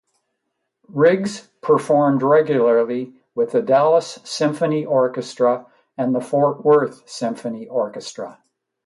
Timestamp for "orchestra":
4.83-5.67, 7.67-8.39